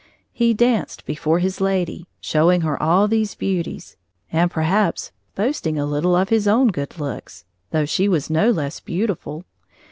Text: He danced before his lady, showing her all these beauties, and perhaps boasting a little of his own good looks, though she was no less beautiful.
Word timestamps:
He 0.33 0.55
danced 0.55 1.05
before 1.05 1.37
his 1.37 1.61
lady, 1.61 2.07
showing 2.19 2.61
her 2.61 2.81
all 2.81 3.07
these 3.07 3.35
beauties, 3.35 3.97
and 4.31 4.49
perhaps 4.49 5.11
boasting 5.35 5.77
a 5.77 5.85
little 5.85 6.15
of 6.15 6.29
his 6.29 6.47
own 6.47 6.69
good 6.69 6.97
looks, 6.99 7.45
though 7.69 7.85
she 7.85 8.09
was 8.09 8.27
no 8.27 8.49
less 8.49 8.79
beautiful. 8.79 9.45